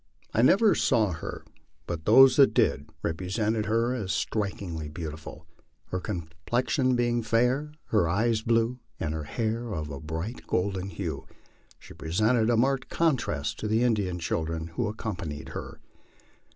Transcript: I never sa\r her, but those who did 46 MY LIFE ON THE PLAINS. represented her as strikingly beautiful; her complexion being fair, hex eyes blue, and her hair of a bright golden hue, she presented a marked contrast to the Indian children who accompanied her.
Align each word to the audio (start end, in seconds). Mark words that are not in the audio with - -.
I 0.33 0.41
never 0.41 0.73
sa\r 0.73 1.13
her, 1.17 1.45
but 1.85 2.05
those 2.05 2.37
who 2.37 2.47
did 2.47 2.89
46 2.89 2.89
MY 2.89 2.89
LIFE 2.89 2.89
ON 2.89 2.89
THE 2.89 2.95
PLAINS. 2.95 2.97
represented 3.03 3.65
her 3.67 3.93
as 3.93 4.11
strikingly 4.11 4.89
beautiful; 4.89 5.45
her 5.89 5.99
complexion 5.99 6.95
being 6.95 7.21
fair, 7.21 7.71
hex 7.91 8.03
eyes 8.03 8.41
blue, 8.41 8.79
and 8.99 9.13
her 9.13 9.25
hair 9.25 9.71
of 9.71 9.91
a 9.91 9.99
bright 9.99 10.47
golden 10.47 10.89
hue, 10.89 11.27
she 11.77 11.93
presented 11.93 12.49
a 12.49 12.57
marked 12.57 12.89
contrast 12.89 13.59
to 13.59 13.67
the 13.67 13.83
Indian 13.83 14.17
children 14.17 14.69
who 14.69 14.87
accompanied 14.87 15.49
her. 15.49 15.79